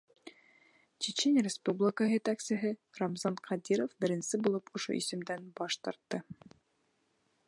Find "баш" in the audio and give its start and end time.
5.61-5.81